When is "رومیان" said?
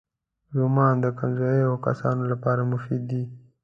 0.57-0.95